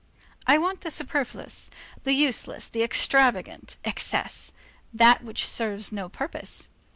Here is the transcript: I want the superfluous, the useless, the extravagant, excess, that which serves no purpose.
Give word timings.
I 0.47 0.57
want 0.57 0.81
the 0.81 0.89
superfluous, 0.89 1.69
the 2.05 2.13
useless, 2.13 2.69
the 2.69 2.81
extravagant, 2.81 3.77
excess, 3.85 4.51
that 4.91 5.23
which 5.23 5.45
serves 5.45 5.91
no 5.91 6.09
purpose. 6.09 6.69